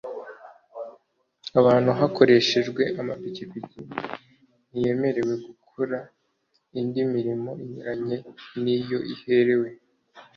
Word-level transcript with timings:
Abantu 1.59 1.89
hakoreshejwe 1.99 2.83
amapikipiki 3.01 3.79
ntiyemerewe 4.69 5.33
gukora 5.45 5.97
indi 6.79 7.01
mirimo 7.13 7.51
inyuranye 7.63 8.17
n 8.61 8.63
iyo 8.77 8.99
iherewe 9.13 9.69